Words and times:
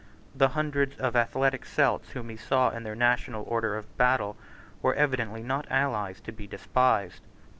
The 0.33 0.47
hundreds 0.57 0.95
of 0.99 1.15
athletic 1.15 1.63
Celts 1.63 2.09
whom 2.09 2.29
he 2.29 2.35
saw 2.35 2.71
in 2.71 2.81
their 2.81 2.95
national 2.95 3.43
order 3.43 3.77
of 3.77 3.95
battle 3.99 4.35
were 4.81 4.95
evidently 4.95 5.43
not 5.43 5.67
allies 5.69 6.19
to 6.21 6.31
be 6.31 6.47
despised. 6.47 7.21